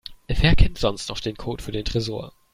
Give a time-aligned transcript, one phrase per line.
[0.27, 2.33] Wer kennt sonst noch den Code für den Tresor?